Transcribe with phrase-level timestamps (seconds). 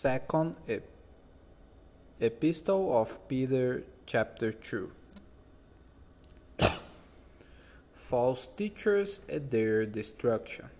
[0.00, 0.88] second ep-
[2.20, 4.90] epistle of Peter, chapter 2.
[8.08, 10.70] False teachers at their destruction.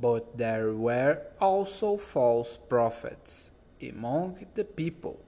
[0.00, 5.20] But there were also false prophets among the people,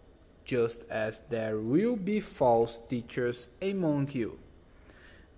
[0.44, 4.38] just as there will be false teachers among you.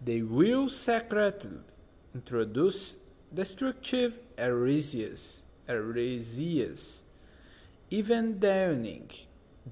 [0.00, 1.60] They will secretly
[2.14, 2.96] introduce
[3.32, 7.02] destructive heresies, heresies
[7.90, 9.10] even damning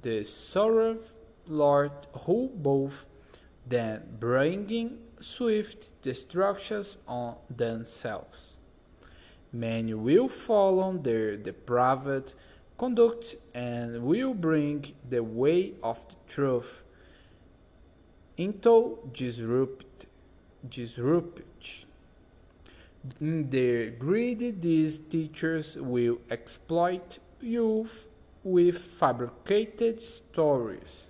[0.02, 0.98] the sovereign
[1.46, 1.92] Lord
[2.27, 3.06] who both
[3.66, 8.56] then bringing swift destructions on themselves.
[9.52, 12.34] Many will follow their depraved
[12.77, 16.82] conduct and will bring the way of the truth
[18.37, 20.07] into disrupt,
[20.68, 21.90] disruption.
[23.20, 28.06] In their greed, these teachers will exploit youth
[28.45, 31.07] with fabricated stories.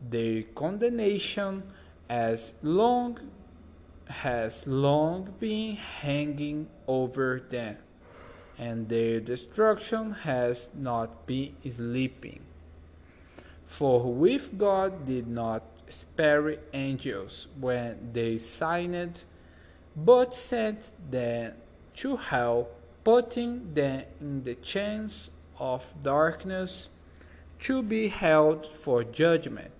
[0.00, 1.62] Their condemnation
[2.08, 3.18] as long
[4.06, 7.76] has long been hanging over them,
[8.58, 12.40] and their destruction has not been sleeping.
[13.66, 19.24] For with God did not spare angels when they sinned,
[19.96, 21.54] but sent them
[21.96, 22.68] to hell,
[23.04, 26.88] putting them in the chains of darkness
[27.60, 29.70] to be held for judgment.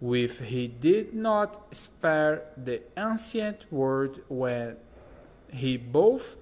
[0.00, 4.76] With he did not spare the ancient world when
[5.52, 6.36] he both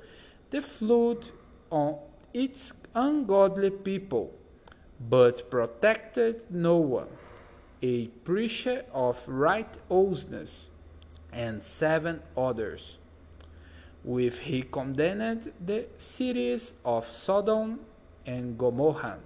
[0.51, 1.29] the flood
[1.71, 1.99] on
[2.33, 4.33] its ungodly people,
[5.01, 7.07] but protected Noah,
[7.83, 10.69] a preacher of righteousness,
[11.33, 12.99] and seven others.
[14.05, 17.81] With he condemned the cities of Sodom
[18.27, 19.19] and Gomorrah,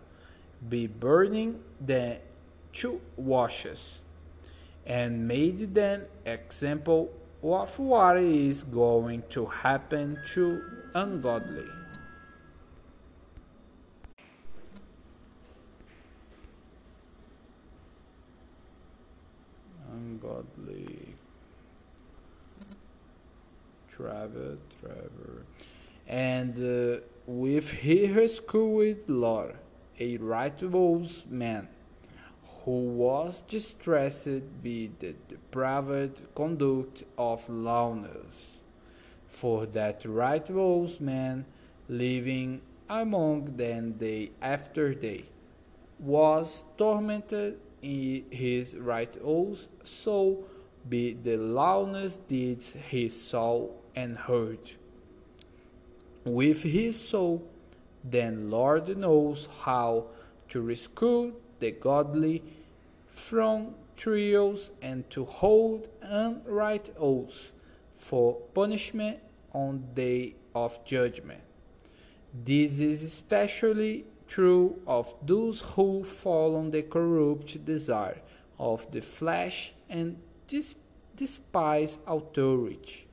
[0.68, 2.18] be burning the
[2.72, 3.98] two washes,
[4.86, 7.10] and made them example
[7.42, 10.62] of what is going to happen to
[10.94, 11.64] ungodly.
[11.64, 11.81] Ungodly.
[23.94, 25.46] Trevor, Trevor.
[26.06, 29.56] And uh, with he rescued Lot,
[29.98, 31.68] a righteous man,
[32.64, 38.60] who was distressed by the depraved conduct of lawlessness.
[39.28, 41.46] For that righteous man,
[41.88, 45.24] living among them day after day,
[45.98, 50.46] was tormented in his righteous soul
[50.88, 54.72] by the lawless deeds he saw and heard.
[56.24, 57.42] With his soul,
[58.04, 60.06] then Lord knows how
[60.48, 62.42] to rescue the godly
[63.06, 67.52] from trials and to hold unright oaths
[67.96, 69.18] for punishment
[69.52, 71.40] on day of judgment.
[72.34, 78.20] This is especially true of those who follow the corrupt desire
[78.58, 80.16] of the flesh and
[80.52, 80.76] dis-
[81.16, 83.06] despise authority.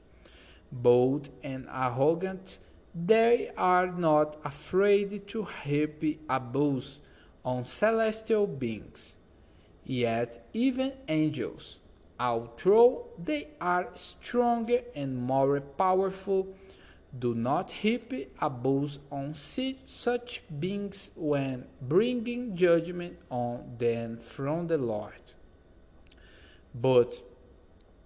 [0.72, 2.60] Bold and arrogant,
[2.94, 7.00] they are not afraid to heap abuse
[7.46, 9.16] on celestial beings.
[9.86, 11.78] Yet, even angels,
[12.20, 16.42] although they are stronger and more powerful,
[17.18, 25.24] do not heap abuse on such beings when bringing judgment on them from the Lord.
[26.76, 27.29] But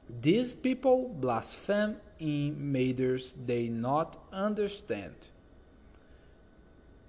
[0.09, 5.15] these people blaspheme in matters they not understand.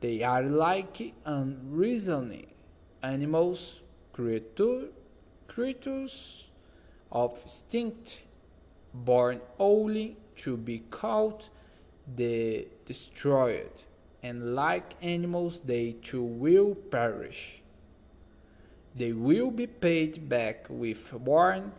[0.00, 2.48] They are like unreasoning
[3.02, 3.80] animals,
[4.12, 4.88] creature,
[5.46, 6.44] creatures
[7.12, 8.18] of instinct,
[8.92, 11.48] born only to be caught
[12.16, 13.70] the destroyed,
[14.22, 17.62] and like animals they too will perish.
[18.96, 21.72] They will be paid back with warm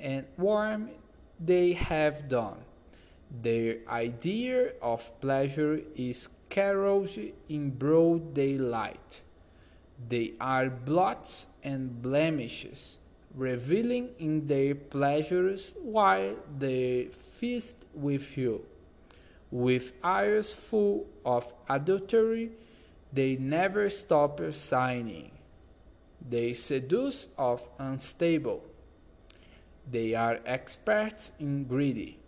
[0.00, 0.90] and warm
[1.38, 2.58] they have done.
[3.42, 9.22] Their idea of pleasure is caroused in broad daylight.
[10.08, 12.98] They are blots and blemishes,
[13.34, 18.64] revealing in their pleasures while they feast with you.
[19.50, 22.52] With eyes full of adultery,
[23.12, 25.30] they never stop signing.
[26.28, 28.64] They seduce of unstable.
[29.90, 32.18] They are experts in greedy,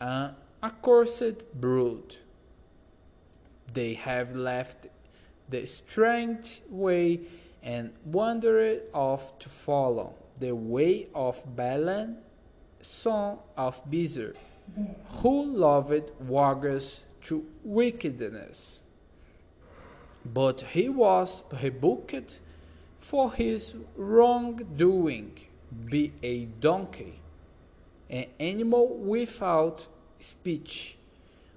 [0.00, 2.16] an accursed brood.
[3.72, 4.88] They have left
[5.48, 7.20] the strange way
[7.62, 12.16] and wandered off to follow the way of Balaam,
[12.80, 14.34] son of Bezer,
[15.22, 18.80] who loved wagers to wickedness.
[20.24, 22.38] But he was rebuked
[22.98, 25.32] for his wrongdoing,
[25.86, 27.20] be a donkey,
[28.08, 29.86] an animal without
[30.18, 30.96] speech,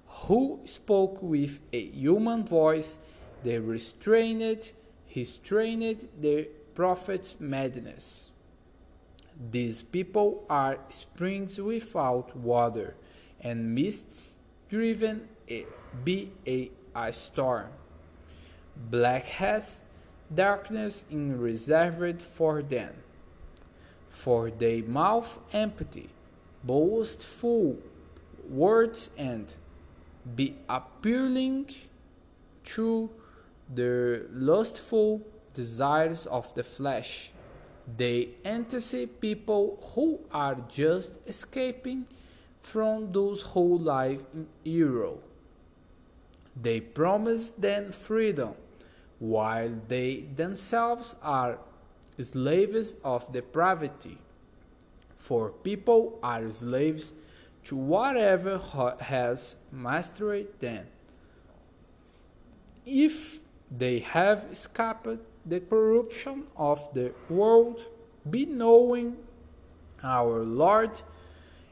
[0.06, 2.98] who spoke with a human voice,
[3.42, 4.72] they restrained,
[5.14, 8.30] restrained the prophet's madness.
[9.50, 12.94] These people are springs without water,
[13.40, 14.34] and mists
[14.70, 15.28] driven
[16.04, 17.68] be a, a storm.
[18.90, 19.80] Black has
[20.34, 22.94] darkness in reserved for them.
[24.24, 26.08] For they mouth empty,
[26.62, 27.76] boastful
[28.48, 29.52] words, and
[30.34, 31.68] be appealing
[32.72, 33.10] to
[33.74, 35.20] the lustful
[35.52, 37.32] desires of the flesh.
[37.98, 42.06] They anticipate people who are just escaping
[42.62, 45.22] from those who live in Europe.
[46.56, 48.54] They promise them freedom,
[49.18, 51.58] while they themselves are
[52.22, 54.18] slaves of depravity.
[55.18, 57.12] For people are slaves
[57.64, 58.58] to whatever
[59.00, 60.86] has mastered them.
[62.84, 63.40] If
[63.70, 67.84] they have escaped the corruption of the world,
[68.28, 69.16] be knowing
[70.02, 71.00] our Lord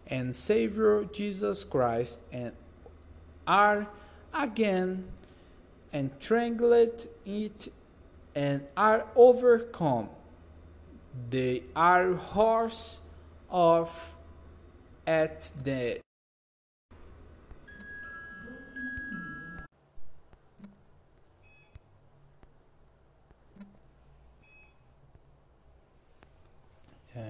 [0.07, 2.53] and Savior Jesus Christ, and
[3.47, 3.87] are
[4.33, 5.05] again
[5.93, 7.73] entrangled it
[8.35, 10.09] and are overcome.
[11.31, 13.03] They are horse
[13.51, 14.17] of
[15.07, 16.01] at the
[27.17, 27.21] uh,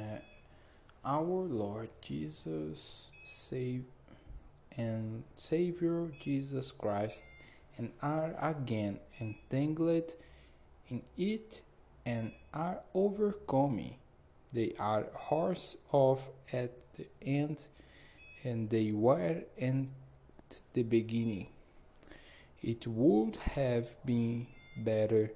[1.04, 3.84] our Lord Jesus save
[4.76, 7.22] and Savior Jesus Christ
[7.78, 10.14] and are again entangled
[10.88, 11.62] in it
[12.04, 13.96] and are overcoming.
[14.52, 17.66] They are horse of at the end,
[18.44, 21.48] and they were at the beginning.
[22.62, 24.46] It would have been
[24.76, 25.32] better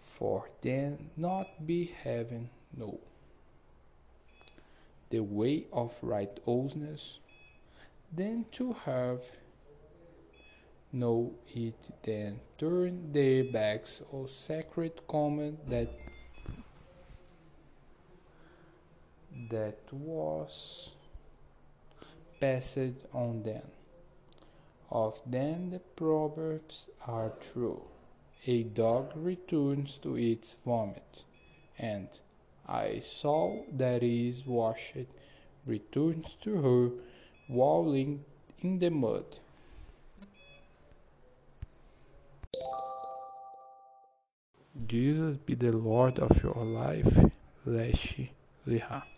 [0.00, 3.00] for them not be having no
[5.10, 7.18] the way of righteousness
[8.10, 9.20] than to have
[10.92, 15.88] know it then turn their backs on sacred command that
[19.50, 20.90] that was
[22.40, 22.78] passed
[23.14, 23.62] on them.
[24.90, 27.82] Of them the proverbs are true.
[28.46, 31.24] A dog returns to its vomit,
[31.78, 32.08] and
[32.66, 35.06] I saw that is washed
[35.64, 36.90] returns to her
[37.48, 38.24] wallowing
[38.60, 39.38] in the mud.
[44.92, 47.24] Jesus be the Lord of your life.
[47.64, 48.28] Leshe
[48.66, 49.11] Liha.